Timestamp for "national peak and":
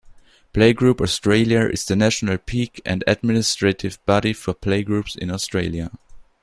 1.95-3.03